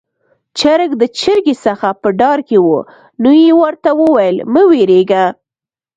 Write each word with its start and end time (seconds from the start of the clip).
چرګ 0.59 0.91
د 1.01 1.03
چرګې 1.19 1.55
څخه 1.65 1.87
په 2.01 2.09
ډار 2.19 2.39
کې 2.47 2.57
وو، 2.65 2.79
نو 3.21 3.29
يې 3.41 3.51
ورته 3.61 3.89
وويل: 4.01 4.35
'مه 4.51 4.63
وېرېږه'. 4.69 5.25